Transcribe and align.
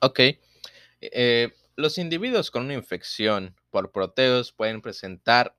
Ok. 0.00 0.20
Eh, 1.00 1.50
los 1.76 1.98
individuos 1.98 2.50
con 2.50 2.64
una 2.64 2.74
infección 2.74 3.54
por 3.70 3.92
proteos 3.92 4.52
pueden 4.52 4.80
presentar, 4.80 5.56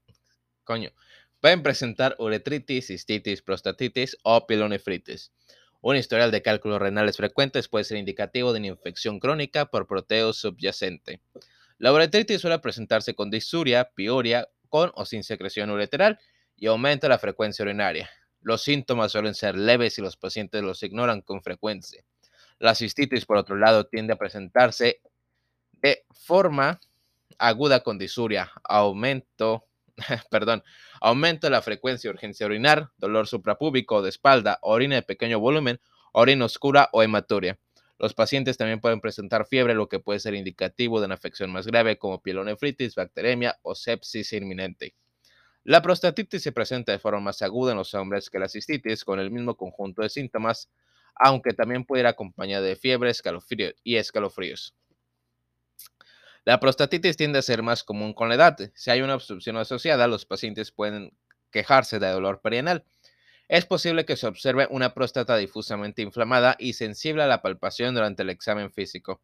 coño, 0.63 0.91
pueden 1.39 1.63
presentar 1.63 2.15
uretritis, 2.19 2.87
cistitis, 2.87 3.41
prostatitis 3.41 4.17
o 4.23 4.45
pilonefritis. 4.45 5.31
Un 5.81 5.95
historial 5.95 6.31
de 6.31 6.41
cálculos 6.41 6.81
renales 6.81 7.15
frecuentes 7.15 7.69
puede 7.69 7.85
ser 7.85 7.97
indicativo 7.97 8.51
de 8.51 8.59
una 8.59 8.67
infección 8.67 9.19
crónica 9.19 9.65
por 9.65 9.87
proteo 9.87 10.33
subyacente. 10.33 11.21
La 11.77 11.93
uretritis 11.93 12.41
suele 12.41 12.59
presentarse 12.59 13.15
con 13.15 13.29
disuria, 13.29 13.91
piuria, 13.95 14.49
con 14.67 14.91
o 14.95 15.05
sin 15.05 15.23
secreción 15.23 15.69
ureteral 15.69 16.19
y 16.57 16.67
aumenta 16.67 17.07
la 17.07 17.17
frecuencia 17.17 17.63
urinaria. 17.63 18.09
Los 18.41 18.63
síntomas 18.63 19.13
suelen 19.13 19.33
ser 19.35 19.57
leves 19.57 19.97
y 19.97 20.01
los 20.01 20.17
pacientes 20.17 20.61
los 20.61 20.83
ignoran 20.83 21.21
con 21.21 21.41
frecuencia. 21.41 22.03
La 22.59 22.75
cistitis, 22.75 23.25
por 23.25 23.37
otro 23.37 23.55
lado, 23.55 23.87
tiende 23.87 24.13
a 24.13 24.17
presentarse 24.17 25.01
de 25.81 26.05
forma 26.11 26.79
aguda 27.37 27.81
con 27.81 27.97
disuria, 27.97 28.51
aumento, 28.63 29.65
perdón, 30.29 30.63
aumento 31.01 31.47
de 31.47 31.51
la 31.51 31.61
frecuencia 31.61 32.09
de 32.09 32.15
urgencia 32.15 32.45
urinar, 32.45 32.91
dolor 32.97 33.27
suprapúbico 33.27 34.01
de 34.01 34.09
espalda, 34.09 34.59
orina 34.61 34.95
de 34.95 35.03
pequeño 35.03 35.39
volumen, 35.39 35.79
orina 36.11 36.45
oscura 36.45 36.89
o 36.91 37.01
hematuria. 37.01 37.57
Los 37.97 38.13
pacientes 38.13 38.57
también 38.57 38.79
pueden 38.79 39.01
presentar 39.01 39.45
fiebre, 39.45 39.73
lo 39.73 39.89
que 39.89 39.99
puede 39.99 40.19
ser 40.19 40.33
indicativo 40.33 40.99
de 40.99 41.05
una 41.05 41.15
afección 41.15 41.51
más 41.51 41.67
grave 41.67 41.97
como 41.97 42.21
pielonefritis, 42.21 42.95
bacteremia 42.95 43.57
o 43.61 43.75
sepsis 43.75 44.31
inminente. 44.33 44.95
La 45.65 45.81
prostatitis 45.81 46.41
se 46.41 46.53
presenta 46.53 46.93
de 46.93 46.99
forma 46.99 47.19
más 47.19 47.41
aguda 47.41 47.71
en 47.71 47.77
los 47.77 47.93
hombres 47.93 48.29
que 48.29 48.39
la 48.39 48.47
cistitis, 48.47 49.03
con 49.03 49.19
el 49.19 49.31
mismo 49.31 49.55
conjunto 49.55 50.01
de 50.01 50.09
síntomas, 50.09 50.69
aunque 51.19 51.53
también 51.53 51.85
puede 51.85 52.01
ir 52.01 52.07
acompañada 52.07 52.65
de 52.65 52.75
fiebre 52.75 53.09
escalofrío 53.09 53.71
y 53.83 53.97
escalofríos. 53.97 54.73
La 56.45 56.59
prostatitis 56.59 57.17
tiende 57.17 57.39
a 57.39 57.43
ser 57.43 57.61
más 57.61 57.83
común 57.83 58.13
con 58.13 58.29
la 58.29 58.35
edad. 58.35 58.57
Si 58.73 58.89
hay 58.89 59.01
una 59.01 59.15
obstrucción 59.15 59.57
asociada, 59.57 60.07
los 60.07 60.25
pacientes 60.25 60.71
pueden 60.71 61.13
quejarse 61.51 61.99
de 61.99 62.07
dolor 62.07 62.41
perianal. 62.41 62.85
Es 63.49 63.65
posible 63.65 64.05
que 64.05 64.15
se 64.15 64.27
observe 64.27 64.67
una 64.71 64.93
próstata 64.93 65.35
difusamente 65.35 66.01
inflamada 66.01 66.55
y 66.57 66.73
sensible 66.73 67.23
a 67.23 67.27
la 67.27 67.41
palpación 67.41 67.93
durante 67.93 68.23
el 68.23 68.29
examen 68.29 68.71
físico. 68.71 69.21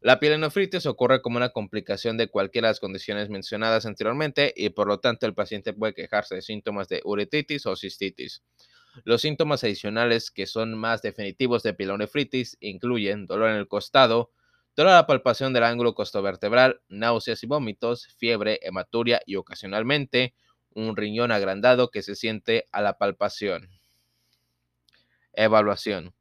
La 0.00 0.20
pielonefritis 0.20 0.86
ocurre 0.86 1.20
como 1.20 1.36
una 1.36 1.48
complicación 1.48 2.16
de 2.16 2.28
cualquiera 2.28 2.68
de 2.68 2.72
las 2.72 2.80
condiciones 2.80 3.28
mencionadas 3.28 3.86
anteriormente 3.86 4.52
y 4.56 4.68
por 4.70 4.86
lo 4.86 5.00
tanto 5.00 5.26
el 5.26 5.34
paciente 5.34 5.72
puede 5.72 5.94
quejarse 5.94 6.36
de 6.36 6.42
síntomas 6.42 6.88
de 6.88 7.00
uretritis 7.04 7.66
o 7.66 7.74
cistitis. 7.76 8.42
Los 9.04 9.22
síntomas 9.22 9.62
adicionales 9.62 10.30
que 10.30 10.46
son 10.46 10.76
más 10.76 11.02
definitivos 11.02 11.62
de 11.62 11.74
pielonefritis 11.74 12.56
incluyen 12.60 13.26
dolor 13.26 13.50
en 13.50 13.56
el 13.56 13.68
costado, 13.68 14.30
dolor 14.74 14.92
a 14.92 14.96
la 14.96 15.06
palpación 15.06 15.52
del 15.52 15.64
ángulo 15.64 15.94
costovertebral, 15.94 16.80
náuseas 16.88 17.42
y 17.42 17.46
vómitos, 17.46 18.08
fiebre, 18.18 18.58
hematuria 18.62 19.20
y 19.26 19.36
ocasionalmente 19.36 20.34
un 20.74 20.96
riñón 20.96 21.32
agrandado 21.32 21.90
que 21.90 22.02
se 22.02 22.14
siente 22.14 22.66
a 22.72 22.82
la 22.82 22.98
palpación. 22.98 23.68
Evaluación. 25.32 26.14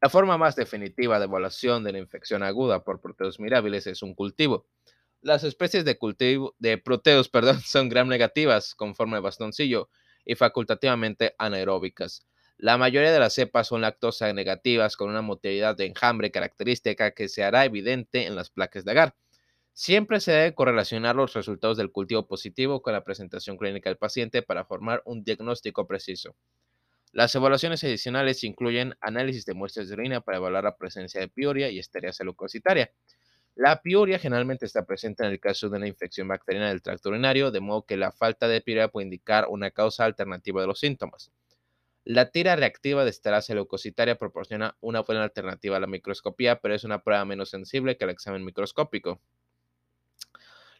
La 0.00 0.08
forma 0.08 0.36
más 0.36 0.56
definitiva 0.56 1.18
de 1.18 1.24
evaluación 1.24 1.82
de 1.82 1.92
la 1.92 1.98
infección 1.98 2.42
aguda 2.42 2.84
por 2.84 3.00
proteos 3.00 3.40
mirábiles 3.40 3.86
es 3.86 4.02
un 4.02 4.14
cultivo. 4.14 4.66
Las 5.22 5.42
especies 5.42 5.84
de 5.84 5.98
cultivo 5.98 6.54
de 6.58 6.78
proteos, 6.78 7.28
perdón, 7.30 7.60
son 7.60 7.88
gram 7.88 8.08
negativas 8.08 8.74
con 8.74 8.94
forma 8.94 9.18
bastoncillo 9.20 9.88
y 10.26 10.34
facultativamente 10.34 11.34
anaeróbicas. 11.38 12.26
La 12.58 12.76
mayoría 12.78 13.12
de 13.12 13.20
las 13.20 13.34
cepas 13.34 13.68
son 13.68 13.82
lactosa 13.82 14.32
negativas 14.32 14.96
con 14.96 15.08
una 15.10 15.22
motilidad 15.22 15.76
de 15.76 15.86
enjambre 15.86 16.30
característica 16.30 17.12
que 17.12 17.28
se 17.28 17.44
hará 17.44 17.64
evidente 17.64 18.26
en 18.26 18.34
las 18.34 18.50
placas 18.50 18.84
de 18.84 18.90
agar. 18.90 19.14
Siempre 19.72 20.20
se 20.20 20.32
debe 20.32 20.54
correlacionar 20.54 21.16
los 21.16 21.34
resultados 21.34 21.76
del 21.76 21.92
cultivo 21.92 22.26
positivo 22.26 22.80
con 22.80 22.94
la 22.94 23.04
presentación 23.04 23.58
clínica 23.58 23.90
del 23.90 23.98
paciente 23.98 24.42
para 24.42 24.64
formar 24.64 25.02
un 25.04 25.22
diagnóstico 25.22 25.86
preciso. 25.86 26.34
Las 27.12 27.34
evaluaciones 27.34 27.84
adicionales 27.84 28.42
incluyen 28.44 28.94
análisis 29.00 29.46
de 29.46 29.54
muestras 29.54 29.88
de 29.88 29.94
orina 29.94 30.20
para 30.22 30.38
evaluar 30.38 30.64
la 30.64 30.76
presencia 30.76 31.20
de 31.20 31.28
piuria 31.28 31.70
y 31.70 31.78
esteriasia 31.78 32.24
leucocitaria. 32.24 32.90
La 33.56 33.80
piuria 33.80 34.18
generalmente 34.18 34.66
está 34.66 34.84
presente 34.84 35.24
en 35.24 35.30
el 35.30 35.40
caso 35.40 35.70
de 35.70 35.78
una 35.78 35.88
infección 35.88 36.28
bacteriana 36.28 36.68
del 36.68 36.82
tracto 36.82 37.08
urinario, 37.08 37.50
de 37.50 37.60
modo 37.60 37.86
que 37.86 37.96
la 37.96 38.12
falta 38.12 38.48
de 38.48 38.60
piuria 38.60 38.88
puede 38.88 39.06
indicar 39.06 39.46
una 39.48 39.70
causa 39.70 40.04
alternativa 40.04 40.60
de 40.60 40.66
los 40.66 40.78
síntomas. 40.78 41.32
La 42.04 42.30
tira 42.30 42.54
reactiva 42.54 43.04
de 43.04 43.10
esterasia 43.10 43.54
leucocitaria 43.54 44.18
proporciona 44.18 44.76
una 44.82 45.00
buena 45.00 45.22
alternativa 45.22 45.78
a 45.78 45.80
la 45.80 45.86
microscopía, 45.86 46.60
pero 46.60 46.74
es 46.74 46.84
una 46.84 47.02
prueba 47.02 47.24
menos 47.24 47.48
sensible 47.48 47.96
que 47.96 48.04
el 48.04 48.10
examen 48.10 48.44
microscópico. 48.44 49.22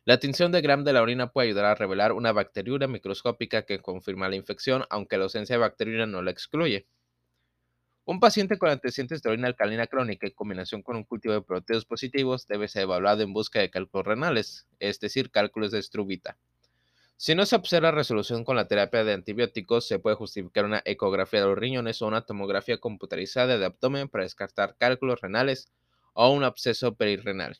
La 0.05 0.19
tinción 0.19 0.53
de 0.53 0.61
Gram 0.61 0.85
de 0.85 0.93
la 0.93 1.01
orina 1.01 1.33
puede 1.33 1.49
ayudar 1.49 1.65
a 1.65 1.75
revelar 1.75 2.13
una 2.13 2.33
bacteriura 2.33 2.89
microscópica 2.89 3.63
que 3.63 3.81
confirma 3.81 4.29
la 4.29 4.37
infección, 4.37 4.85
aunque 4.91 5.17
la 5.17 5.25
ausencia 5.25 5.55
de 5.55 5.61
bacteriura 5.61 6.05
no 6.05 6.21
la 6.21 6.31
excluye. 6.31 6.87
Un 8.09 8.21
paciente 8.21 8.57
con 8.57 8.71
antecedentes 8.71 9.21
de 9.21 9.31
orina 9.31 9.49
alcalina 9.49 9.89
crónica 9.89 10.29
en 10.29 10.33
combinación 10.33 10.81
con 10.81 10.95
un 10.95 11.03
cultivo 11.03 11.35
de 11.35 11.43
proteos 11.43 11.85
positivos 11.85 12.47
debe 12.47 12.69
ser 12.69 12.83
evaluado 12.83 13.25
en 13.25 13.33
busca 13.33 13.59
de 13.59 13.69
cálculos 13.69 14.07
renales, 14.07 14.69
es 14.79 15.01
decir, 15.01 15.33
cálculos 15.33 15.73
de 15.73 15.81
estrubita. 15.81 16.37
Si 17.17 17.35
no 17.35 17.45
se 17.47 17.57
observa 17.57 17.91
resolución 17.91 18.45
con 18.45 18.55
la 18.55 18.69
terapia 18.69 19.03
de 19.03 19.13
antibióticos, 19.13 19.89
se 19.89 19.99
puede 19.99 20.15
justificar 20.15 20.65
una 20.67 20.83
ecografía 20.85 21.41
de 21.41 21.47
los 21.47 21.59
riñones 21.59 22.01
o 22.01 22.07
una 22.07 22.21
tomografía 22.21 22.79
computarizada 22.79 23.59
de 23.59 23.65
abdomen 23.65 24.09
para 24.09 24.23
descartar 24.23 24.77
cálculos 24.79 25.21
renales 25.21 25.73
o 26.13 26.31
un 26.31 26.45
absceso 26.45 26.95
perirrenal. 26.95 27.59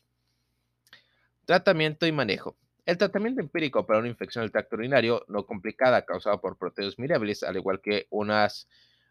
Tratamiento 1.43 2.07
y 2.07 2.13
manejo. 2.13 2.55
El 2.85 2.97
tratamiento 2.97 3.41
empírico 3.41 3.85
para 3.85 3.99
una 3.99 4.07
infección 4.07 4.43
del 4.43 4.53
tracto 4.53 4.77
urinario 4.77 5.25
no 5.27 5.45
complicada 5.45 6.05
causada 6.05 6.39
por 6.39 6.57
proteos 6.57 6.97
mirabilis, 6.97 7.43
al 7.43 7.57
igual 7.57 7.81
que 7.81 8.07
unas 8.11 8.69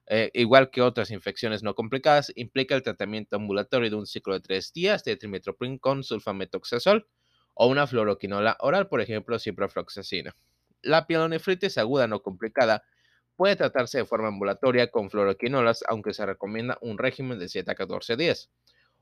eh, 0.09 0.31
igual 0.34 0.71
que 0.71 0.83
otras 0.83 1.11
infecciones 1.11 1.62
no 1.62 1.75
complicadas, 1.75 2.33
implica 2.37 2.75
el 2.75 2.83
tratamiento 2.83 3.37
ambulatorio 3.37 3.91
de 3.91 3.97
un 3.97 4.06
ciclo 4.06 4.34
de 4.34 4.41
tres 4.41 4.72
días 4.72 5.03
de 5.05 5.17
trimetoprim 5.17 5.78
con 5.78 6.05
sulfametoxazol 6.05 7.09
o 7.55 7.67
una 7.67 7.87
fluoroquinola 7.87 8.56
oral, 8.61 8.89
por 8.89 9.00
ejemplo, 9.00 9.39
ciprofloxacina. 9.39 10.37
La 10.83 11.06
pielonefritis 11.06 11.78
aguda 11.78 12.06
no 12.06 12.22
complicada 12.22 12.84
puede 13.34 13.56
tratarse 13.56 13.99
de 13.99 14.05
forma 14.05 14.28
ambulatoria 14.28 14.91
con 14.91 15.11
fluoroquinolas, 15.11 15.84
aunque 15.89 16.15
se 16.15 16.25
recomienda 16.25 16.78
un 16.81 16.99
régimen 16.99 17.39
de 17.39 17.49
7 17.49 17.71
a 17.71 17.75
14 17.75 18.16
días. 18.16 18.50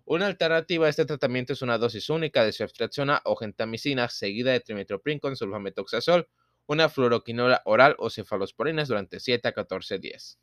Una 0.06 0.26
alternativa 0.26 0.86
a 0.86 0.90
este 0.90 1.04
tratamiento 1.04 1.52
es 1.52 1.62
una 1.62 1.78
dosis 1.78 2.10
única 2.10 2.44
de 2.44 2.52
ceftriaxona 2.52 3.22
o 3.24 3.36
gentamicina 3.36 4.08
seguida 4.08 4.52
de 4.52 4.60
trimetoprim 4.60 5.18
con 5.18 5.36
sulfametoxazol, 5.36 6.28
una 6.66 6.88
fluoroquinola 6.88 7.62
oral 7.64 7.96
o 7.98 8.10
cefalosporinas 8.10 8.88
durante 8.88 9.20
7 9.20 9.48
a 9.48 9.52
14 9.52 9.98
días. 9.98 10.38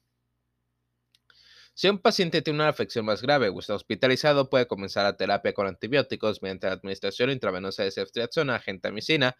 Si 1.81 1.89
un 1.89 1.97
paciente 1.97 2.43
tiene 2.43 2.59
una 2.59 2.69
afección 2.69 3.05
más 3.05 3.23
grave 3.23 3.49
o 3.49 3.59
está 3.59 3.73
hospitalizado, 3.73 4.51
puede 4.51 4.67
comenzar 4.67 5.03
la 5.03 5.17
terapia 5.17 5.51
con 5.51 5.65
antibióticos 5.65 6.43
mediante 6.43 6.67
la 6.67 6.73
administración 6.73 7.31
intravenosa 7.31 7.81
de 7.81 7.89
ceftriaxona, 7.89 8.59
gentamicina, 8.59 9.35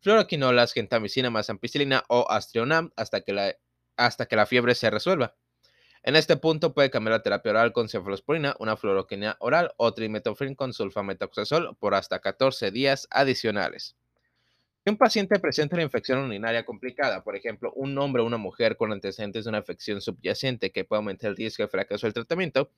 fluoroquinolas, 0.00 0.72
gentamicina 0.72 1.30
más 1.30 1.50
ampicilina 1.50 2.02
o 2.08 2.28
astrionam 2.28 2.90
hasta 2.96 3.20
que 3.20 3.32
la, 3.32 3.54
hasta 3.96 4.26
que 4.26 4.34
la 4.34 4.44
fiebre 4.46 4.74
se 4.74 4.90
resuelva. 4.90 5.36
En 6.02 6.16
este 6.16 6.36
punto 6.36 6.74
puede 6.74 6.90
cambiar 6.90 7.12
la 7.12 7.22
terapia 7.22 7.52
oral 7.52 7.72
con 7.72 7.88
cefalosporina, 7.88 8.56
una 8.58 8.76
fluoroquina 8.76 9.36
oral 9.38 9.72
o 9.76 9.94
trimetofrin 9.94 10.56
con 10.56 10.72
sulfametoxazol 10.72 11.76
por 11.78 11.94
hasta 11.94 12.18
14 12.18 12.72
días 12.72 13.06
adicionales. 13.12 13.94
Si 14.86 14.90
un 14.90 14.98
paciente 14.98 15.38
presenta 15.38 15.76
una 15.76 15.82
infección 15.82 16.18
urinaria 16.18 16.66
complicada, 16.66 17.24
por 17.24 17.36
ejemplo, 17.36 17.72
un 17.74 17.96
hombre 17.96 18.20
o 18.20 18.26
una 18.26 18.36
mujer 18.36 18.76
con 18.76 18.92
antecedentes 18.92 19.44
de 19.44 19.48
una 19.48 19.60
infección 19.60 20.02
subyacente 20.02 20.72
que 20.72 20.84
puede 20.84 20.98
aumentar 20.98 21.30
el 21.30 21.36
riesgo 21.36 21.64
de 21.64 21.68
fracaso 21.68 22.06
del 22.06 22.12
tratamiento, 22.12 22.70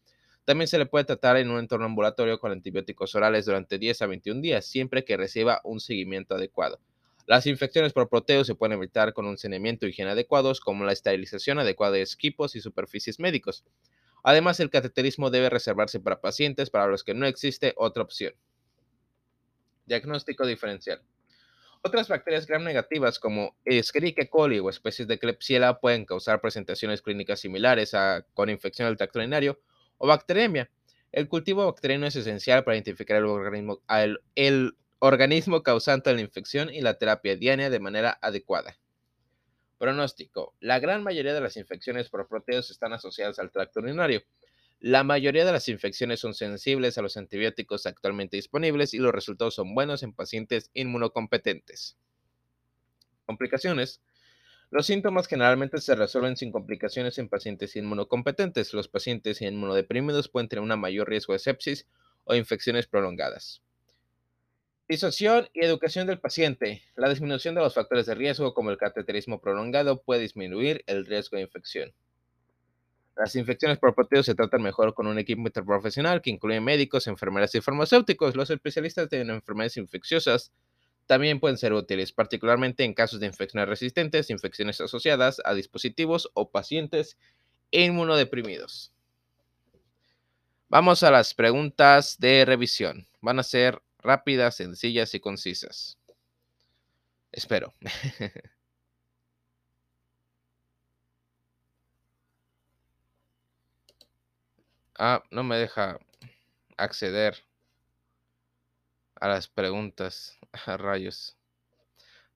también 0.44 0.68
se 0.68 0.78
le 0.78 0.86
puede 0.86 1.04
tratar 1.04 1.36
en 1.36 1.50
un 1.50 1.58
entorno 1.58 1.86
ambulatorio 1.86 2.38
con 2.38 2.52
antibióticos 2.52 3.16
orales 3.16 3.44
durante 3.44 3.76
10 3.80 4.02
a 4.02 4.06
21 4.06 4.40
días, 4.40 4.66
siempre 4.66 5.04
que 5.04 5.16
reciba 5.16 5.60
un 5.64 5.80
seguimiento 5.80 6.36
adecuado. 6.36 6.78
Las 7.26 7.48
infecciones 7.48 7.92
por 7.92 8.08
proteos 8.08 8.46
se 8.46 8.54
pueden 8.54 8.78
evitar 8.78 9.12
con 9.12 9.26
un 9.26 9.36
saneamiento 9.36 9.84
y 9.84 9.88
higiene 9.88 10.12
adecuados, 10.12 10.60
como 10.60 10.84
la 10.84 10.92
esterilización 10.92 11.58
adecuada 11.58 11.94
de 11.94 12.02
equipos 12.02 12.54
y 12.54 12.60
superficies 12.60 13.18
médicos. 13.18 13.64
Además, 14.22 14.60
el 14.60 14.70
cateterismo 14.70 15.30
debe 15.30 15.50
reservarse 15.50 15.98
para 15.98 16.20
pacientes 16.20 16.70
para 16.70 16.86
los 16.86 17.02
que 17.02 17.14
no 17.14 17.26
existe 17.26 17.74
otra 17.76 18.04
opción. 18.04 18.32
Diagnóstico 19.86 20.46
diferencial. 20.46 21.02
Otras 21.86 22.08
bacterias 22.08 22.48
gram 22.48 22.64
negativas 22.64 23.20
como 23.20 23.54
Escherichia 23.64 24.28
coli 24.28 24.58
o 24.58 24.68
especies 24.68 25.06
de 25.06 25.20
Klebsiella 25.20 25.78
pueden 25.78 26.04
causar 26.04 26.40
presentaciones 26.40 27.00
clínicas 27.00 27.38
similares 27.38 27.94
a 27.94 28.26
con 28.34 28.50
infección 28.50 28.88
del 28.88 28.96
tracto 28.96 29.20
urinario 29.20 29.60
o 29.96 30.08
bacteremia. 30.08 30.68
El 31.12 31.28
cultivo 31.28 31.64
bacteriano 31.64 32.08
es 32.08 32.16
esencial 32.16 32.64
para 32.64 32.74
identificar 32.74 33.18
el 33.18 33.26
organismo, 33.26 33.82
el 34.34 34.76
organismo 34.98 35.62
causante 35.62 36.10
de 36.10 36.16
la 36.16 36.22
infección 36.22 36.74
y 36.74 36.80
la 36.80 36.98
terapia 36.98 37.36
diaria 37.36 37.70
de 37.70 37.78
manera 37.78 38.18
adecuada. 38.20 38.76
Pronóstico. 39.78 40.54
La 40.58 40.80
gran 40.80 41.04
mayoría 41.04 41.34
de 41.34 41.40
las 41.40 41.56
infecciones 41.56 42.08
por 42.08 42.26
proteos 42.26 42.68
están 42.72 42.94
asociadas 42.94 43.38
al 43.38 43.52
tracto 43.52 43.78
urinario. 43.78 44.24
La 44.80 45.04
mayoría 45.04 45.46
de 45.46 45.52
las 45.52 45.68
infecciones 45.68 46.20
son 46.20 46.34
sensibles 46.34 46.98
a 46.98 47.02
los 47.02 47.16
antibióticos 47.16 47.86
actualmente 47.86 48.36
disponibles 48.36 48.92
y 48.92 48.98
los 48.98 49.12
resultados 49.12 49.54
son 49.54 49.74
buenos 49.74 50.02
en 50.02 50.12
pacientes 50.12 50.70
inmunocompetentes. 50.74 51.96
Complicaciones. 53.24 54.02
Los 54.70 54.86
síntomas 54.86 55.28
generalmente 55.28 55.80
se 55.80 55.94
resuelven 55.94 56.36
sin 56.36 56.52
complicaciones 56.52 57.18
en 57.18 57.28
pacientes 57.28 57.74
inmunocompetentes. 57.74 58.74
Los 58.74 58.88
pacientes 58.88 59.40
inmunodeprimidos 59.40 60.28
pueden 60.28 60.48
tener 60.48 60.62
un 60.62 60.78
mayor 60.78 61.08
riesgo 61.08 61.32
de 61.32 61.38
sepsis 61.38 61.86
o 62.24 62.34
infecciones 62.34 62.86
prolongadas. 62.86 63.62
Disuasión 64.88 65.48
y 65.54 65.64
educación 65.64 66.06
del 66.06 66.20
paciente. 66.20 66.82
La 66.96 67.08
disminución 67.08 67.54
de 67.54 67.62
los 67.62 67.74
factores 67.74 68.06
de 68.06 68.14
riesgo 68.14 68.54
como 68.54 68.70
el 68.70 68.76
cateterismo 68.76 69.40
prolongado 69.40 70.02
puede 70.02 70.20
disminuir 70.20 70.84
el 70.86 71.06
riesgo 71.06 71.38
de 71.38 71.44
infección. 71.44 71.94
Las 73.16 73.34
infecciones 73.34 73.78
por 73.78 73.94
proteos 73.94 74.26
se 74.26 74.34
tratan 74.34 74.62
mejor 74.62 74.92
con 74.92 75.06
un 75.06 75.18
equipo 75.18 75.40
interprofesional 75.40 76.20
que 76.20 76.30
incluye 76.30 76.60
médicos, 76.60 77.06
enfermeras 77.06 77.54
y 77.54 77.62
farmacéuticos. 77.62 78.36
Los 78.36 78.50
especialistas 78.50 79.10
en 79.12 79.30
enfermedades 79.30 79.78
infecciosas 79.78 80.52
también 81.06 81.40
pueden 81.40 81.56
ser 81.56 81.72
útiles, 81.72 82.12
particularmente 82.12 82.84
en 82.84 82.92
casos 82.92 83.20
de 83.20 83.26
infecciones 83.26 83.68
resistentes, 83.68 84.28
infecciones 84.28 84.80
asociadas 84.80 85.40
a 85.44 85.54
dispositivos 85.54 86.30
o 86.34 86.50
pacientes 86.50 87.16
inmunodeprimidos. 87.70 88.92
Vamos 90.68 91.02
a 91.02 91.10
las 91.10 91.32
preguntas 91.32 92.18
de 92.18 92.44
revisión. 92.44 93.06
Van 93.22 93.38
a 93.38 93.44
ser 93.44 93.80
rápidas, 93.98 94.56
sencillas 94.56 95.14
y 95.14 95.20
concisas. 95.20 95.96
Espero. 97.32 97.72
ah, 104.98 105.22
no 105.30 105.42
me 105.42 105.56
deja 105.56 105.98
acceder 106.76 107.44
a 109.20 109.28
las 109.28 109.48
preguntas. 109.48 110.38
A 110.66 110.76
rayos. 110.76 111.36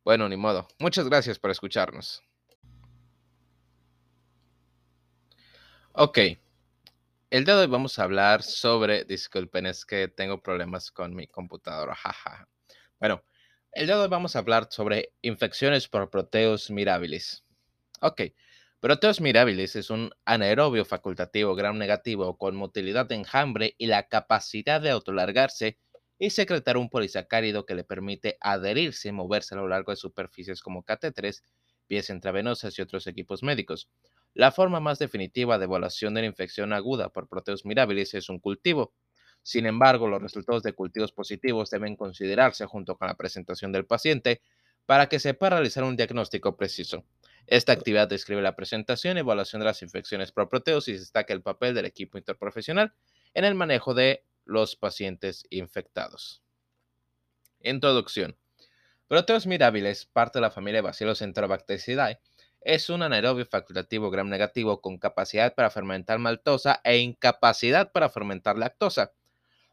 Bueno, 0.05 0.29
ni 0.29 0.37
modo. 0.37 0.69
Muchas 0.79 1.07
gracias 1.09 1.39
por 1.39 1.51
escucharnos. 1.51 2.23
Ok. 5.93 6.19
El 7.31 7.45
día 7.45 7.55
de 7.57 7.63
hoy 7.63 7.67
vamos 7.67 7.99
a 7.99 8.03
hablar 8.03 8.43
sobre, 8.43 9.05
disculpen, 9.05 9.67
es 9.67 9.87
que 9.87 10.09
tengo 10.09 10.43
problemas 10.43 10.91
con 10.91 11.15
mi 11.15 11.27
computadora, 11.27 11.95
jaja. 11.97 12.49
Bueno, 12.99 13.25
el 13.73 13.87
día 13.87 13.97
de 13.97 14.03
hoy 14.03 14.09
vamos 14.09 14.35
a 14.35 14.41
hablar 14.41 14.69
sobre 14.71 15.13
infecciones 15.23 15.89
por 15.89 16.11
proteos 16.11 16.71
mirabilis. 16.71 17.45
Ok, 18.01 18.23
proteos 18.81 19.21
mirabilis 19.21 19.77
es 19.77 19.91
un 19.91 20.11
anaerobio 20.25 20.85
facultativo 20.85 21.55
gram 21.55 21.77
negativo 21.77 22.37
con 22.39 22.57
motilidad 22.57 23.07
de 23.07 23.17
enjambre 23.17 23.75
y 23.79 23.87
la 23.87 24.09
capacidad 24.09 24.81
de 24.81 24.91
autolargarse 24.91 25.79
y 26.19 26.31
secretar 26.31 26.77
un 26.77 26.89
polisacárido 26.89 27.67
que 27.67 27.75
le 27.75 27.85
permite 27.85 28.39
adherirse 28.41 29.09
y 29.09 29.13
moverse 29.13 29.55
a 29.55 29.59
lo 29.59 29.69
largo 29.69 29.93
de 29.93 29.97
superficies 29.97 30.63
como 30.63 30.83
catéteres, 30.83 31.45
pies 31.87 32.11
intravenosas 32.11 32.79
y 32.79 32.83
otros 32.83 33.07
equipos 33.07 33.43
médicos. 33.43 33.91
La 34.35 34.53
forma 34.53 34.81
más 34.81 34.99
definitiva 34.99 35.59
de 35.59 35.65
evaluación 35.65 36.15
de 36.15 36.23
la 36.23 36.27
infección 36.27 36.73
aguda 36.73 37.11
por 37.11 37.29
Proteus 37.29 37.65
mirabilis 37.67 38.15
es 38.15 38.29
un 38.29 38.39
cultivo. 38.39 38.95
Sin 39.43 39.67
embargo, 39.67 40.09
los 40.09 40.23
resultados 40.23 40.63
de 40.63 40.73
cultivos 40.73 41.13
positivos 41.13 41.71
deben 41.71 41.97
considerarse 41.97 42.67
junto 42.67 42.97
con 42.97 43.09
la 43.09 43.17
presentación 43.17 43.73
del 43.73 43.87
paciente 43.87 44.41
para 44.87 45.09
que 45.09 45.19
se 45.19 45.35
pueda 45.35 45.51
realizar 45.57 45.85
un 45.85 45.97
diagnóstico 45.97 46.57
preciso. 46.57 47.05
Esta 47.47 47.73
actividad 47.73 48.09
describe 48.09 48.43
la 48.43 48.57
presentación 48.57 49.17
y 49.17 49.21
evaluación 49.21 49.61
de 49.61 49.67
las 49.67 49.83
infecciones 49.83 50.33
por 50.33 50.49
proteos 50.49 50.89
y 50.89 50.93
destaca 50.93 51.33
el 51.33 51.43
papel 51.43 51.75
del 51.75 51.87
equipo 51.87 52.19
interprofesional 52.19 52.93
en 53.35 53.45
el 53.45 53.55
manejo 53.55 53.95
de 53.95 54.25
los 54.45 54.77
pacientes 54.77 55.45
infectados. 55.51 56.43
Introducción. 57.61 58.37
Proteus 59.09 59.47
mirabilis, 59.47 60.07
parte 60.07 60.39
de 60.39 60.43
la 60.43 60.51
familia 60.51 60.83
Bacillus 60.83 61.21
enterobacteridae, 61.23 62.21
es 62.61 62.91
un 62.91 63.03
anaerobio 63.03 63.47
facultativo 63.47 64.11
gram 64.11 64.29
negativo 64.29 64.81
con 64.81 64.99
capacidad 64.99 65.55
para 65.55 65.71
fermentar 65.71 66.19
maltosa 66.19 66.81
e 66.85 66.99
incapacidad 66.99 67.91
para 67.91 68.11
fermentar 68.11 68.59
lactosa. 68.59 69.13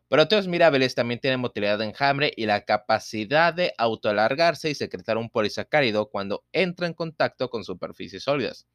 Proteos 0.09 0.48
mirabilis 0.48 0.95
también 0.95 1.19
tienen 1.19 1.42
motilidad 1.42 1.77
de 1.80 1.86
enjambre 1.86 2.31
y 2.36 2.45
la 2.45 2.62
capacidad 2.63 3.54
de 3.54 3.74
autoalargarse 3.77 4.69
y 4.69 4.75
secretar 4.75 5.18
un 5.18 5.30
polisacárido 5.30 6.09
cuando 6.09 6.45
entra 6.54 6.88
en 6.88 6.94
contacto 6.94 7.50
con 7.50 7.65
superficies 7.65 8.24
sólidas. 8.24 8.68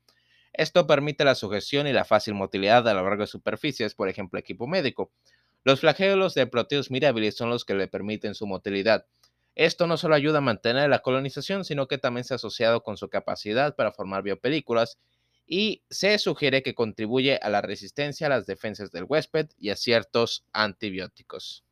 Esto 0.52 0.86
permite 0.86 1.24
la 1.24 1.34
sujeción 1.34 1.86
y 1.86 1.94
la 1.94 2.04
fácil 2.04 2.34
motilidad 2.34 2.86
a 2.86 2.92
lo 2.92 3.02
largo 3.02 3.22
de 3.22 3.28
superficies, 3.28 3.94
por 3.94 4.10
ejemplo, 4.10 4.38
equipo 4.38 4.66
médico. 4.66 5.10
Los 5.64 5.80
flagelos 5.80 6.34
de 6.34 6.46
Proteus 6.46 6.90
mirabilis 6.90 7.36
son 7.36 7.48
los 7.48 7.64
que 7.64 7.74
le 7.74 7.88
permiten 7.88 8.34
su 8.34 8.46
motilidad. 8.46 9.06
Esto 9.54 9.86
no 9.86 9.96
solo 9.96 10.14
ayuda 10.14 10.38
a 10.38 10.42
mantener 10.42 10.90
la 10.90 11.00
colonización, 11.00 11.64
sino 11.64 11.88
que 11.88 11.96
también 11.96 12.24
se 12.24 12.34
ha 12.34 12.36
asociado 12.36 12.82
con 12.82 12.98
su 12.98 13.08
capacidad 13.08 13.74
para 13.74 13.92
formar 13.92 14.22
biopelículas 14.22 14.98
y 15.46 15.82
se 15.90 16.18
sugiere 16.18 16.62
que 16.62 16.74
contribuye 16.74 17.36
a 17.36 17.50
la 17.50 17.60
resistencia 17.60 18.26
a 18.26 18.30
las 18.30 18.46
defensas 18.46 18.90
del 18.90 19.04
huésped 19.04 19.48
y 19.58 19.70
a 19.70 19.76
ciertos 19.76 20.44
antibióticos. 20.52 21.64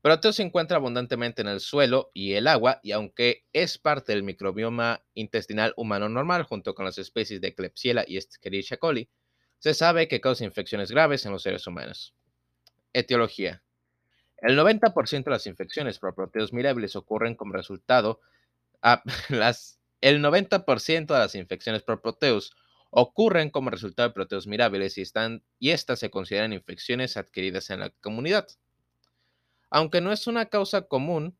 Proteo 0.00 0.32
se 0.32 0.42
encuentra 0.42 0.76
abundantemente 0.76 1.42
en 1.42 1.48
el 1.48 1.60
suelo 1.60 2.10
y 2.14 2.34
el 2.34 2.46
agua 2.46 2.78
y 2.82 2.92
aunque 2.92 3.44
es 3.52 3.78
parte 3.78 4.12
del 4.12 4.22
microbioma 4.22 5.02
intestinal 5.14 5.74
humano 5.76 6.08
normal 6.08 6.44
junto 6.44 6.74
con 6.74 6.84
las 6.84 6.98
especies 6.98 7.40
de 7.40 7.54
Klebsiella 7.54 8.04
y 8.06 8.16
Escherichia 8.16 8.76
coli, 8.76 9.10
se 9.58 9.74
sabe 9.74 10.06
que 10.06 10.20
causa 10.20 10.44
infecciones 10.44 10.92
graves 10.92 11.26
en 11.26 11.32
los 11.32 11.42
seres 11.42 11.66
humanos. 11.66 12.14
Etiología. 12.92 13.62
El 14.36 14.56
90% 14.56 15.24
de 15.24 15.30
las 15.32 15.48
infecciones 15.48 15.98
por 15.98 16.14
proteos 16.14 16.52
mirables 16.52 16.94
ocurren 16.94 17.34
como 17.34 17.54
resultado 17.54 18.20
a 18.82 19.02
las 19.28 19.77
el 20.00 20.22
90% 20.22 21.06
de 21.06 21.18
las 21.18 21.34
infecciones 21.34 21.82
por 21.82 22.00
proteos 22.00 22.54
ocurren 22.90 23.50
como 23.50 23.70
resultado 23.70 24.08
de 24.08 24.14
proteos 24.14 24.46
mirables 24.46 24.96
y 24.98 25.02
están 25.02 25.42
y 25.58 25.70
estas 25.70 25.98
se 25.98 26.10
consideran 26.10 26.52
infecciones 26.52 27.16
adquiridas 27.16 27.70
en 27.70 27.80
la 27.80 27.90
comunidad. 27.90 28.48
Aunque 29.70 30.00
no 30.00 30.12
es 30.12 30.26
una 30.26 30.46
causa 30.46 30.82
común, 30.82 31.36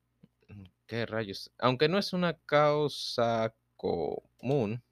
¿qué 0.87 1.06
rayos? 1.06 1.50
Aunque 1.58 1.88
no 1.88 1.99
es 1.99 2.12
una 2.12 2.34
causa 2.34 3.55
común, 3.76 4.82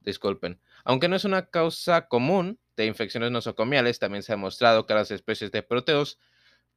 disculpen, 0.00 0.60
aunque 0.84 1.08
no 1.08 1.16
es 1.16 1.24
una 1.24 1.46
causa 1.46 2.08
común 2.08 2.58
de 2.76 2.86
infecciones 2.86 3.30
nosocomiales, 3.30 3.98
también 3.98 4.22
se 4.22 4.32
ha 4.32 4.36
demostrado 4.36 4.86
que 4.86 4.94
las 4.94 5.10
especies 5.10 5.52
de 5.52 5.62
proteos 5.62 6.18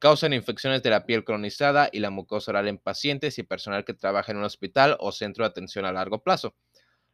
Causan 0.00 0.32
infecciones 0.32 0.82
de 0.82 0.88
la 0.88 1.04
piel 1.04 1.24
cronizada 1.24 1.90
y 1.92 1.98
la 1.98 2.08
mucosa 2.08 2.52
oral 2.52 2.68
en 2.68 2.78
pacientes 2.78 3.38
y 3.38 3.42
personal 3.42 3.84
que 3.84 3.92
trabaja 3.92 4.32
en 4.32 4.38
un 4.38 4.44
hospital 4.44 4.96
o 4.98 5.12
centro 5.12 5.44
de 5.44 5.50
atención 5.50 5.84
a 5.84 5.92
largo 5.92 6.22
plazo. 6.22 6.54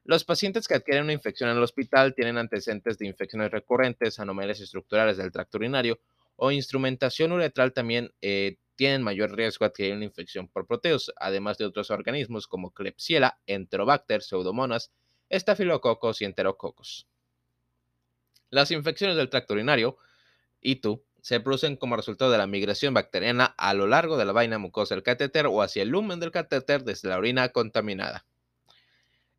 Los 0.05 0.23
pacientes 0.23 0.69
que 0.69 0.75
adquieren 0.75 1.03
una 1.03 1.13
infección 1.13 1.51
en 1.51 1.57
el 1.57 1.65
hospital 1.65 2.15
tienen 2.15 2.39
antecedentes 2.39 2.97
de 2.97 3.09
infecciones 3.09 3.51
recurrentes, 3.51 4.21
anomalias 4.21 4.61
estructurales 4.61 5.17
del 5.17 5.33
tracto 5.33 5.59
urinario 5.59 5.99
o 6.37 6.53
instrumentación 6.53 7.33
uretral 7.33 7.73
también 7.73 8.15
eh, 8.21 8.59
tienen 8.77 9.03
mayor 9.03 9.35
riesgo 9.35 9.65
de 9.65 9.71
adquirir 9.71 9.95
una 9.95 10.05
infección 10.05 10.47
por 10.47 10.65
proteos, 10.65 11.13
además 11.17 11.59
de 11.59 11.65
otros 11.65 11.91
organismos 11.91 12.47
como 12.47 12.71
Klebsiella, 12.71 13.41
Enterobacter, 13.49 14.23
Pseudomonas, 14.23 14.93
Estafilococos 15.29 16.23
y 16.23 16.25
Enterococos. 16.25 17.09
Las 18.51 18.71
infecciones 18.71 19.17
del 19.17 19.29
tracto 19.29 19.55
urinario, 19.55 19.99
ITU, 20.61 21.03
se 21.27 21.41
producen 21.41 21.75
como 21.75 21.97
resultado 21.97 22.31
de 22.31 22.39
la 22.39 22.47
migración 22.47 22.95
bacteriana 22.95 23.47
a 23.59 23.75
lo 23.75 23.89
largo 23.89 24.17
de 24.17 24.25
la 24.25 24.31
vaina 24.31 24.59
mucosa 24.59 24.95
del 24.95 25.03
catéter 25.03 25.47
o 25.47 25.61
hacia 25.61 25.83
el 25.83 25.89
lumen 25.89 26.21
del 26.21 26.31
catéter 26.31 26.85
desde 26.85 27.09
la 27.09 27.19
orina 27.19 27.49
contaminada. 27.49 28.25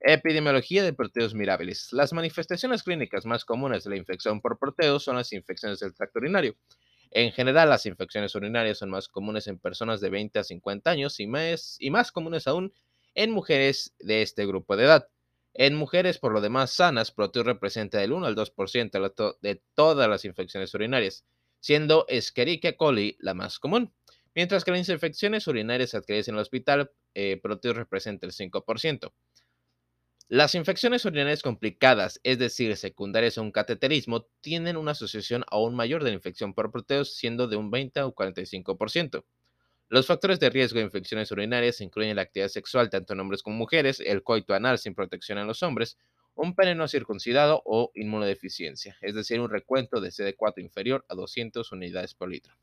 Epidemiología 0.01 0.84
de 0.84 0.91
proteos 0.91 1.34
mirabilis. 1.34 1.94
Las 1.94 2.12
manifestaciones 2.12 2.84
clínicas 2.84 3.25
más 3.25 3.46
comunes 3.46 3.86
de 3.86 3.91
la 3.91 3.96
infección 3.96 4.41
por 4.41 4.60
proteos 4.60 5.06
son 5.06 5.15
las 5.15 5.32
infecciones 5.32 5.79
del 5.79 5.94
tracto 5.94 6.20
urinario. 6.20 6.58
En 7.12 7.32
general, 7.32 7.70
las 7.70 7.86
infecciones 7.86 8.36
urinarias 8.36 8.79
son 8.79 8.89
más 8.89 9.08
comunes 9.08 9.48
en 9.48 9.58
personas 9.58 10.01
de 10.01 10.10
20 10.10 10.39
a 10.39 10.44
50 10.44 10.91
años 10.91 11.22
y 11.22 11.27
más, 11.27 11.77
y 11.79 11.89
más 11.89 12.12
comunes 12.12 12.48
aún 12.48 12.74
en 13.15 13.32
mujeres 13.32 13.96
de 14.00 14.24
este 14.24 14.46
grupo 14.46 14.75
de 14.75 14.84
edad. 14.84 15.08
En 15.53 15.74
mujeres, 15.74 16.17
por 16.20 16.34
lo 16.34 16.41
demás 16.41 16.70
sanas, 16.70 17.12
proteos 17.12 17.46
representa 17.46 17.98
del 18.00 18.12
1 18.12 18.25
al 18.25 18.36
2% 18.36 19.38
de 19.39 19.62
todas 19.74 20.10
las 20.10 20.25
infecciones 20.25 20.74
urinarias 20.74 21.24
siendo 21.60 22.06
Escherichia 22.08 22.78
coli 22.78 23.18
la 23.20 23.34
más 23.34 23.60
común, 23.60 23.94
mientras 24.36 24.64
que 24.64 24.72
las 24.72 24.90
infecciones 24.90 25.48
urinarias 25.48 25.96
adquiridas 25.96 26.28
en 26.28 26.36
el 26.36 26.42
hospital 26.42 26.92
eh, 27.14 27.40
Proteus 27.42 27.76
representa 27.76 28.26
el 28.26 28.34
5%. 28.34 29.12
Las 30.30 30.56
infecciones 30.56 31.06
urinarias 31.06 31.42
complicadas, 31.42 32.20
es 32.24 32.38
decir, 32.38 32.76
secundarias 32.76 33.38
a 33.38 33.42
un 33.42 33.52
cateterismo, 33.54 34.28
tienen 34.42 34.76
una 34.76 34.92
asociación 34.92 35.46
aún 35.50 35.74
mayor 35.74 36.04
de 36.04 36.10
la 36.10 36.18
infección 36.18 36.54
por 36.54 36.70
proteos, 36.70 37.16
siendo 37.16 37.48
de 37.48 37.56
un 37.56 37.72
20 37.72 38.02
o 38.02 38.14
45%. 38.14 39.24
Los 39.88 40.06
factores 40.06 40.42
de 40.42 40.50
riesgo 40.50 40.80
de 40.80 40.86
infecciones 40.86 41.32
urinarias 41.32 41.80
incluyen 41.80 42.18
la 42.18 42.24
actividad 42.24 42.50
sexual 42.50 42.90
tanto 42.90 43.14
en 43.14 43.22
hombres 43.22 43.42
como 43.42 43.56
mujeres, 43.56 44.02
el 44.02 44.22
coito 44.22 44.54
anal 44.54 44.78
sin 44.80 44.94
protección 44.94 45.38
en 45.38 45.48
los 45.48 45.64
hombres, 45.64 45.98
un 46.38 46.56
pene 46.56 46.75
no 46.75 46.88
circuncidado 46.88 47.62
o 47.65 47.91
inmunodeficiencia, 47.96 48.98
es 49.01 49.15
decir, 49.15 49.39
un 49.39 49.50
recuento 49.50 50.00
de 50.00 50.10
CD4 50.10 50.62
inferior 50.62 51.06
a 51.10 51.15
200 51.15 51.72
unidades 51.72 52.13
por 52.13 52.29
litro. 52.29 52.56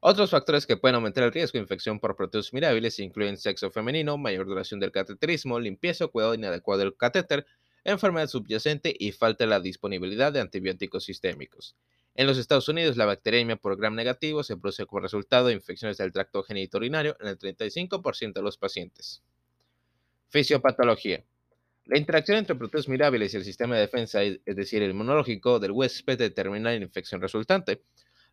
Otros 0.00 0.30
factores 0.30 0.66
que 0.66 0.76
pueden 0.76 0.96
aumentar 0.96 1.24
el 1.24 1.32
riesgo 1.32 1.56
de 1.56 1.62
infección 1.62 1.98
por 1.98 2.14
proteos 2.14 2.52
mirábiles 2.52 2.98
incluyen 2.98 3.38
sexo 3.38 3.70
femenino, 3.70 4.18
mayor 4.18 4.46
duración 4.46 4.78
del 4.78 4.92
cateterismo, 4.92 5.58
limpieza 5.58 6.04
o 6.04 6.10
cuidado 6.10 6.34
inadecuado 6.34 6.80
del 6.80 6.94
catéter, 6.94 7.46
enfermedad 7.84 8.28
subyacente 8.28 8.94
y 8.98 9.12
falta 9.12 9.44
de 9.44 9.50
la 9.50 9.60
disponibilidad 9.60 10.30
de 10.30 10.40
antibióticos 10.40 11.04
sistémicos. 11.04 11.74
En 12.16 12.26
los 12.26 12.38
Estados 12.38 12.68
Unidos, 12.68 12.96
la 12.98 13.06
bacteriemia 13.06 13.56
por 13.56 13.76
gram 13.76 13.94
negativo 13.94 14.44
se 14.44 14.56
produce 14.56 14.86
como 14.86 15.00
resultado 15.00 15.48
de 15.48 15.54
infecciones 15.54 15.96
del 15.96 16.12
tracto 16.12 16.42
genitourinario 16.42 17.16
en 17.20 17.28
el 17.28 17.38
35% 17.38 18.34
de 18.34 18.42
los 18.42 18.58
pacientes. 18.58 19.22
Fisiopatología. 20.28 21.24
La 21.86 21.98
interacción 21.98 22.38
entre 22.38 22.56
proteos 22.56 22.88
mirábiles 22.88 23.34
y 23.34 23.36
el 23.36 23.44
sistema 23.44 23.74
de 23.74 23.82
defensa, 23.82 24.22
es 24.22 24.40
decir, 24.44 24.82
el 24.82 24.92
inmunológico 24.92 25.58
del 25.58 25.72
huésped, 25.72 26.16
determina 26.16 26.70
la 26.70 26.76
infección 26.76 27.20
resultante. 27.20 27.82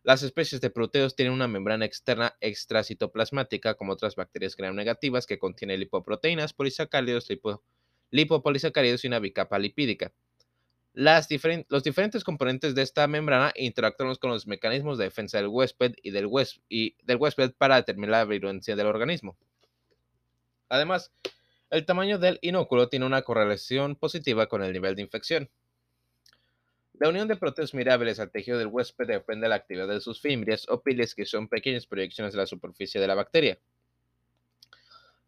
Las 0.04 0.22
especies 0.22 0.60
de 0.60 0.70
proteos 0.70 1.14
tienen 1.14 1.34
una 1.34 1.46
membrana 1.46 1.84
externa 1.84 2.34
extracitoplasmática, 2.40 3.74
como 3.74 3.92
otras 3.92 4.16
bacterias 4.16 4.56
gram 4.56 4.74
negativas, 4.74 5.26
que 5.26 5.38
contiene 5.38 5.76
lipoproteínas, 5.76 6.54
polisacáridos, 6.54 7.28
lipopolisacáridos 8.10 9.04
y 9.04 9.08
una 9.08 9.18
bicapa 9.20 9.58
lipídica. 9.58 10.12
los 10.94 11.28
diferentes 11.28 12.24
componentes 12.24 12.74
de 12.74 12.82
esta 12.82 13.06
membrana 13.06 13.52
interactúan 13.54 14.14
con 14.16 14.30
los 14.30 14.46
mecanismos 14.46 14.98
de 14.98 15.04
defensa 15.04 15.38
del 15.38 15.48
huésped 15.48 15.92
y 16.02 16.10
del 16.10 16.26
huésped 16.26 17.52
para 17.56 17.76
determinar 17.76 18.10
la 18.12 18.24
virulencia 18.24 18.76
del 18.76 18.86
organismo. 18.86 19.36
Además, 20.68 21.12
el 21.72 21.86
tamaño 21.86 22.18
del 22.18 22.38
inóculo 22.42 22.90
tiene 22.90 23.06
una 23.06 23.22
correlación 23.22 23.96
positiva 23.96 24.46
con 24.46 24.62
el 24.62 24.74
nivel 24.74 24.94
de 24.94 25.00
infección. 25.00 25.48
La 26.92 27.08
unión 27.08 27.28
de 27.28 27.36
proteos 27.36 27.72
mirables 27.72 28.20
al 28.20 28.30
tejido 28.30 28.58
del 28.58 28.66
huésped 28.66 29.06
depende 29.06 29.46
de 29.46 29.48
la 29.48 29.54
actividad 29.54 29.88
de 29.88 30.02
sus 30.02 30.20
fimbrias 30.20 30.68
o 30.68 30.82
piles, 30.82 31.14
que 31.14 31.24
son 31.24 31.48
pequeñas 31.48 31.86
proyecciones 31.86 32.34
de 32.34 32.40
la 32.40 32.46
superficie 32.46 33.00
de 33.00 33.06
la 33.06 33.14
bacteria. 33.14 33.58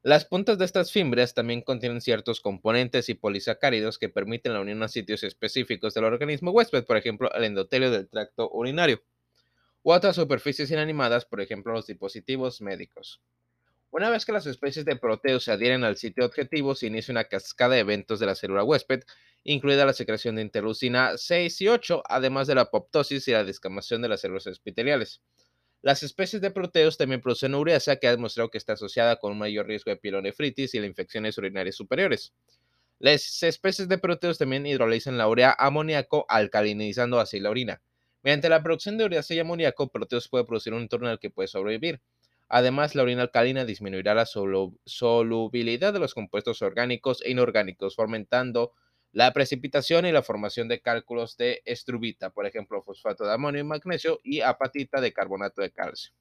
Las 0.03 0.27
puntas 0.27 0.59
de 0.59 0.67
estas 0.67 0.93
fimbrias 0.93 1.33
también 1.33 1.63
contienen 1.63 2.03
ciertos 2.03 2.43
componentes 2.43 3.09
y 3.09 3.15
polisacáridos 3.15 3.99
que 3.99 4.11
permiten 4.11 4.53
la 4.53 4.61
unión 4.61 4.83
a 4.83 4.89
sitios 4.89 5.25
específicos 5.25 5.95
del 5.95 6.05
organismo 6.05 6.51
huésped, 6.51 6.85
por 6.85 6.99
ejemplo, 6.99 7.33
el 7.33 7.45
endotelio 7.45 7.91
del 7.91 8.07
tracto 8.07 8.51
urinario, 8.51 9.03
u 9.83 9.93
otras 9.93 10.17
superficies 10.17 10.71
inanimadas, 10.71 11.25
por 11.25 11.41
ejemplo, 11.41 11.73
los 11.73 11.87
dispositivos 11.87 12.61
médicos. 12.61 13.23
Una 13.95 14.11
vez 14.11 14.27
que 14.27 14.33
las 14.33 14.45
especies 14.47 14.85
de 14.85 14.97
proteos 14.97 15.45
se 15.45 15.53
adhieren 15.53 15.85
al 15.85 15.97
sitio 15.97 16.27
objetivo, 16.27 16.75
se 16.75 16.89
inicia 16.89 17.13
una 17.13 17.27
cascada 17.27 17.75
de 17.75 17.81
eventos 17.83 18.19
de 18.19 18.27
la 18.27 18.35
célula 18.35 18.65
huésped 18.65 19.05
incluida 19.45 19.87
la 19.87 19.93
secreción 19.93 20.35
de 20.35 20.43
interleucina 20.43 21.17
6 21.17 21.61
y 21.61 21.69
8, 21.69 22.03
además 22.09 22.49
de 22.49 22.57
la 22.57 22.63
apoptosis 22.63 23.29
y 23.29 23.31
la 23.31 23.45
descamación 23.45 24.03
de 24.03 24.09
las 24.09 24.23
células 24.23 24.49
epiteliales. 24.49 25.23
Las 25.81 26.03
especies 26.03 26.43
de 26.43 26.51
proteos 26.51 26.99
también 26.99 27.21
producen 27.21 27.55
ureasa, 27.55 27.95
que 27.95 28.09
ha 28.09 28.11
demostrado 28.11 28.51
que 28.51 28.59
está 28.59 28.73
asociada 28.73 29.21
con 29.21 29.31
un 29.31 29.39
mayor 29.39 29.69
riesgo 29.69 29.93
de 29.93 29.97
pielonefritis 29.97 30.75
y 30.75 30.81
de 30.81 30.89
infecciones 30.89 31.39
urinarias 31.39 31.77
superiores. 31.77 32.35
Las 32.99 33.45
especies 33.45 33.89
de 33.89 33.99
proteos 33.99 34.39
también 34.39 34.67
hidrolizan 34.67 35.19
la 35.19 35.29
urea 35.29 35.55
amoníaco, 35.57 36.27
alcalinizando 36.29 37.21
así 37.21 37.39
la 37.39 37.51
orina. 37.51 37.81
Mediante 38.25 38.49
la 38.49 38.61
producción 38.61 38.99
de 38.99 39.05
ureasa 39.05 39.35
y 39.35 39.39
amoníaco, 39.39 39.93
proteos 39.93 40.29
puede 40.29 40.45
producir 40.45 40.73
un 40.73 40.83
entorno 40.83 41.07
en 41.07 41.13
el 41.13 41.19
que 41.21 41.31
puede 41.31 41.47
sobrevivir. 41.47 42.01
Además, 42.49 42.95
la 42.95 43.03
orina 43.03 43.23
alcalina 43.23 43.65
disminuirá 43.65 44.15
la 44.15 44.27
solubilidad 44.27 45.93
de 45.93 45.99
los 45.99 46.15
compuestos 46.15 46.63
orgánicos 46.63 47.23
e 47.23 47.31
inorgánicos, 47.31 47.97
fomentando 47.97 48.73
la 49.13 49.33
precipitación 49.33 50.07
y 50.07 50.13
la 50.13 50.23
formación 50.23 50.69
de 50.69 50.81
cálculos 50.81 51.37
de 51.37 51.63
estrubita, 51.65 52.31
por 52.31 52.47
ejemplo, 52.47 52.83
fosfato 52.83 53.25
de 53.25 53.33
amonio 53.33 53.61
y 53.61 53.65
magnesio, 53.65 54.21
y 54.25 54.41
apatita 54.41 55.01
de 55.01 55.13
carbonato 55.13 55.63
de 55.63 55.71
calcio. 55.71 56.13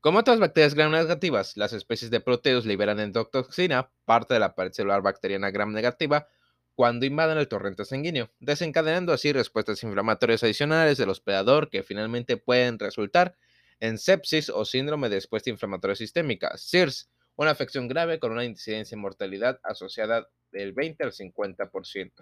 Como 0.00 0.18
otras 0.20 0.38
bacterias 0.38 0.74
gram 0.74 0.90
negativas, 0.90 1.58
las 1.58 1.74
especies 1.74 2.10
de 2.10 2.20
proteos 2.20 2.64
liberan 2.64 3.00
endotoxina, 3.00 3.90
parte 4.06 4.32
de 4.32 4.40
la 4.40 4.54
pared 4.54 4.72
celular 4.72 5.02
bacteriana 5.02 5.50
gram 5.50 5.72
negativa, 5.72 6.26
cuando 6.74 7.04
invaden 7.04 7.36
el 7.36 7.48
torrente 7.48 7.84
sanguíneo, 7.84 8.30
desencadenando 8.40 9.12
así 9.12 9.30
respuestas 9.30 9.82
inflamatorias 9.82 10.42
adicionales 10.42 10.96
del 10.96 11.10
hospedador 11.10 11.68
que 11.68 11.82
finalmente 11.82 12.38
pueden 12.38 12.78
resultar 12.78 13.36
en 13.80 13.98
sepsis 13.98 14.50
o 14.50 14.64
síndrome 14.64 15.08
de 15.08 15.16
respuesta 15.16 15.50
inflamatoria 15.50 15.96
sistémica, 15.96 16.56
SIRS, 16.56 17.10
una 17.36 17.50
afección 17.50 17.88
grave 17.88 18.20
con 18.20 18.32
una 18.32 18.44
incidencia 18.44 18.94
en 18.94 19.00
mortalidad 19.00 19.58
asociada 19.62 20.28
del 20.52 20.72
20 20.72 21.04
al 21.04 21.12
50%. 21.12 22.12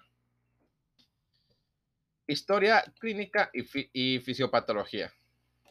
Historia 2.29 2.85
clínica 3.01 3.51
y, 3.53 4.21
fisiopatología. 4.21 5.13